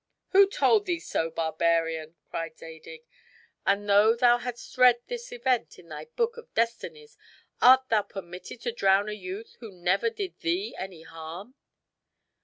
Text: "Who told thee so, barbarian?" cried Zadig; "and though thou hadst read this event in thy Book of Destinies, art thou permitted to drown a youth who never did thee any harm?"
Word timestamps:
"Who 0.29 0.49
told 0.49 0.87
thee 0.87 0.99
so, 0.99 1.29
barbarian?" 1.29 2.15
cried 2.31 2.57
Zadig; 2.57 3.03
"and 3.67 3.87
though 3.87 4.15
thou 4.15 4.39
hadst 4.39 4.75
read 4.79 4.99
this 5.05 5.31
event 5.31 5.77
in 5.77 5.89
thy 5.89 6.05
Book 6.15 6.37
of 6.37 6.51
Destinies, 6.55 7.19
art 7.61 7.87
thou 7.89 8.01
permitted 8.01 8.61
to 8.61 8.71
drown 8.71 9.09
a 9.09 9.13
youth 9.13 9.57
who 9.59 9.71
never 9.71 10.09
did 10.09 10.39
thee 10.39 10.73
any 10.75 11.03
harm?" 11.03 11.53